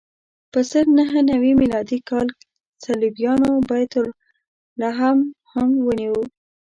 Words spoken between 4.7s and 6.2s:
لحم هم ونیو.